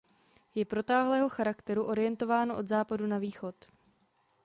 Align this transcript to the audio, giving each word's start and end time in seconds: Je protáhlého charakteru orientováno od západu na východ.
Je 0.55 0.65
protáhlého 0.65 1.29
charakteru 1.29 1.83
orientováno 1.85 2.57
od 2.57 2.67
západu 2.67 3.07
na 3.07 3.17
východ. 3.17 3.55